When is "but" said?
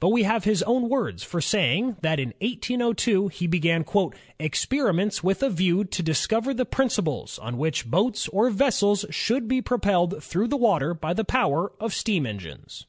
0.00-0.08